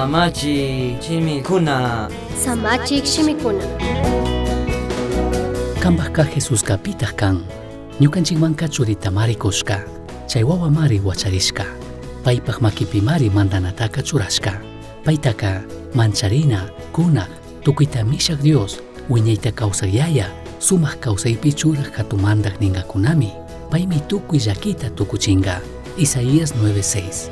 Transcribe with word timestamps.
Samachi 0.00 0.96
chimikuna. 1.00 2.08
Samachik 2.44 3.04
shimikuna. 3.04 3.60
Kambajka 5.80 6.24
Jesus 6.24 6.64
kapitaq 6.64 7.12
kan 7.16 7.44
ñukanchikmanka 8.00 8.68
churita 8.68 9.10
mari 9.12 9.34
kushka 9.36 9.84
chay 10.26 10.42
wawa 10.42 10.70
mari 10.70 11.00
wacharishka. 11.04 11.66
Paypaq 12.24 12.60
makipi 12.64 13.00
mari 13.04 13.28
mandanataka 13.30 14.00
churashka. 14.02 14.56
Paytaka 15.04 15.60
mancharina 15.94 16.70
kunaq 16.96 17.28
tukuyta 17.62 18.00
mishaq 18.04 18.40
Dios 18.40 18.80
wiñayta 19.10 19.52
kawsaq 19.52 19.92
yaya 19.92 20.32
sumaq 20.58 20.96
kawsaypi 21.00 21.52
churaq 21.52 21.92
hatumantaq 21.92 22.56
ningakunami. 22.60 23.32
Paymi 23.70 24.00
tukuy 24.08 24.38
llakita 24.40 24.88
tukuchinga 24.96 25.60
Isaías 25.98 26.54
9:6 26.56 27.28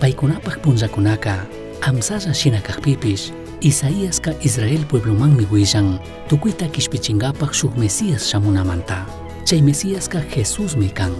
paykunapaq 0.00 0.60
punllakunaka 0.60 1.46
amsalla 1.82 2.34
shina 2.34 2.60
kaqpipish 2.60 3.32
Isaíasqa 3.60 4.32
Israel 4.44 4.84
pueblomanmi 4.88 5.46
willan 5.52 6.00
tukuyta 6.28 6.68
kishpichinkapaq 6.68 7.52
shuk 7.52 7.76
Mesías 7.76 8.28
shamunamanta 8.30 9.06
chay 9.44 9.60
Mesíasqa 9.60 10.20
Jesusmi 10.36 10.88
kan 10.88 11.12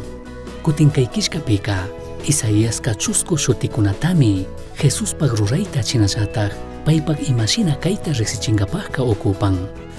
kutinkaykishkapika 0.63 1.89
Isaíasqa 2.25 2.95
chusku 2.95 3.37
shutikunatami 3.37 4.47
Jesuspaq 4.83 5.37
rurayta 5.41 5.83
chinallataq 5.83 6.53
paypaq 6.85 7.29
imashina 7.29 7.77
kayta 7.77 8.13
riqsichinkapaqqa 8.13 9.03
ukupan 9.05 9.57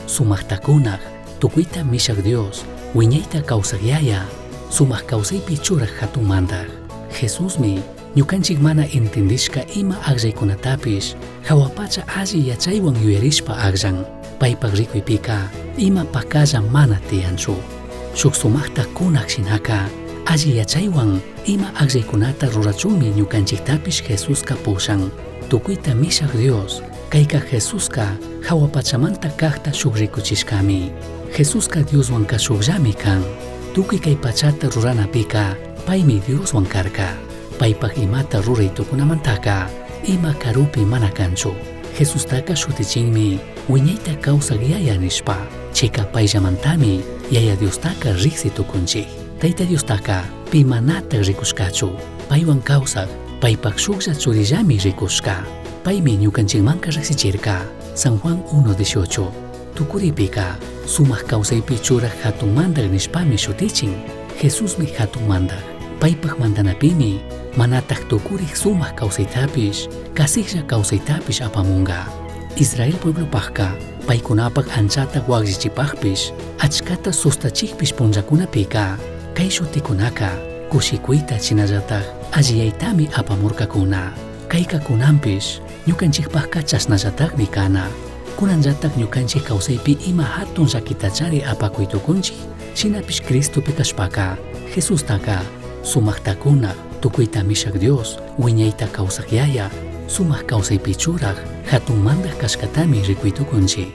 sumaqtakunaq 0.08 1.02
tukuyta 1.40 1.84
mishaq 1.84 2.22
Dios 2.22 2.66
wiñayta 2.96 3.42
kawsaq 3.42 3.82
yaya 3.82 4.26
sumaq 4.70 5.06
kawsaypi 5.10 5.58
churaq 5.58 5.94
hatunmantaq 6.02 6.70
Jesusmi 7.14 8.01
ñukanchik 8.16 8.60
mana 8.60 8.84
entendishka 8.92 9.64
ima 9.76 9.96
aqllaykunatapish 10.04 11.16
hawapacha 11.48 12.04
alli 12.20 12.50
yachaywan 12.52 12.96
yuyarishpa 13.04 13.56
aqllan 13.56 14.04
paypaq 14.40 14.74
rikuypika 14.76 15.48
ima 15.78 16.04
pakalla 16.04 16.60
mana 16.62 17.00
tiyanchu 17.10 17.56
shuk 18.16 18.36
sumaqta 18.36 18.84
kunaq 18.94 19.30
shinaka 19.32 19.88
alli 20.28 20.58
yachaywan 20.60 21.22
ima 21.48 21.72
aqllaykunata 21.80 22.52
rurachunmi 22.52 23.16
ñukanchiktapish 23.16 24.04
Jesusqa 24.04 24.56
pushan 24.60 25.08
tukuyta 25.50 25.96
mishaq 25.96 26.36
Dios 26.36 26.84
kayka 27.10 27.40
Jesusqa 27.52 28.12
hawapachamanta 28.44 29.30
kaqta 29.40 29.72
shuk 29.72 29.96
rikuchishkami 29.96 30.92
Jesusqa 31.32 31.80
Dioswan 31.88 32.28
kashukllami 32.28 32.92
kan 32.92 33.24
tukuy 33.74 34.04
kay 34.04 34.20
pachata 34.20 34.68
ruranapika 34.68 35.56
paymi 35.88 36.20
Dioswan 36.28 36.68
karka 36.68 37.31
paypaq 37.62 37.94
imata 38.02 38.42
ruray 38.42 38.74
tukunamantaka 38.74 39.70
ima 40.10 40.34
karupi 40.34 40.82
mana 40.82 41.14
kanchu 41.14 41.54
Jesustaka 41.94 42.56
shutichinmi 42.56 43.38
wiñayta 43.70 44.16
kawsaq 44.24 44.58
yaya 44.64 44.98
nishpa. 44.98 45.38
Chayka 45.74 46.04
payllamantami 46.10 47.04
yaya 47.30 47.56
Diostaka 47.56 48.18
riqsi 48.18 48.50
tukunchik 48.50 49.06
tayta 49.40 49.68
Diostaka 49.70 50.24
pimanata 50.50 51.22
rikushkachu 51.22 51.92
paywan 52.30 52.64
kawsaq 52.66 53.10
paypaq 53.42 53.78
shuklla 53.78 54.16
churillami 54.18 54.80
rikushka. 54.82 55.46
Paymi 55.84 56.18
ñukanchikmanka 56.18 56.90
riqsichirka 56.90 57.62
San 57.94 58.18
Juan 58.18 58.42
1:18 58.50 59.30
tukuripika 59.76 60.58
sumaq 60.88 61.28
kawsaypi 61.30 61.78
churaq 61.78 62.16
hatunmantaq 62.24 62.90
nishpami 62.90 63.38
shutichin 63.38 63.94
Jesusmi 64.42 64.90
hatunmantaq 64.98 65.62
paypaq 66.00 66.40
mandanapimi 66.40 67.22
manataq 67.58 68.08
tukurik 68.08 68.56
sumaq 68.56 68.96
kawsaytapish 68.96 69.92
tapis 70.16 70.56
apa 71.42 71.48
apamunqa 71.48 72.08
israel 72.56 72.96
pueblopaqqa 73.04 73.76
paykunapaq 74.08 74.68
anchataq 74.78 75.28
waqllichipaqpish 75.28 76.32
achkata 76.64 77.12
sustachikpish 77.12 77.92
punllakunapiqa 77.98 78.96
kay 79.36 79.50
shutikunaqa 79.52 80.32
kushikuyta 80.72 81.36
chinallataq 81.36 82.06
allillaytami 82.32 83.12
apamurqakuna 83.20 84.16
kaykakunanpish 84.52 85.60
ñuqanchikpaqqa 85.88 86.62
chasnallataqmi 86.64 87.48
kana. 87.48 87.90
Kunanllatak 88.38 88.96
ñuqanchik 88.98 89.50
pi 89.84 89.98
ima 90.08 90.24
hatun 90.24 90.68
llakitachari 90.68 91.44
apakuytukunchik 91.44 92.38
shinapish 92.76 93.22
cristopi 93.22 93.72
kashpaqa 93.74 94.38
sumah 95.84 96.18
takuna 96.24 96.91
tukuyta 97.02 97.44
mishaq 97.44 97.76
Dios 97.78 98.20
wiñayta 98.40 98.88
kawsaq 98.88 99.34
yaya 99.34 99.70
sumaq 100.08 100.46
kawsaypi 100.46 100.94
churaq 100.96 101.38
hatunmantaq 101.72 102.38
kashkatami 102.38 103.02
rikuytukunchik 103.08 103.90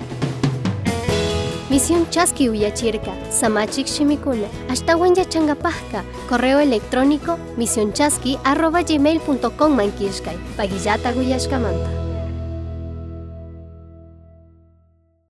Misión 1.68 2.06
Chasqui 2.10 2.48
Uyachirka, 2.48 3.10
Samachik 3.28 3.88
Shimikuna, 3.88 4.46
Ashtawan 4.70 5.16
Yachangapajka, 5.16 6.04
correo 6.28 6.60
electrónico 6.60 7.38
misionchasqui 7.56 8.38
arroba 8.44 8.82
gmail.com 8.84 9.76
manquishkay, 9.76 10.38
Pagillata 10.56 11.12
Guyashkamanta. 11.12 12.05